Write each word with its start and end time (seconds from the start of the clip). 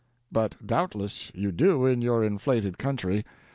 but 0.31 0.57
doubtless 0.65 1.31
you 1.35 1.51
do 1.51 1.85
in 1.85 2.01
your 2.01 2.23
inflated 2.23 2.79
country. 2.79 3.23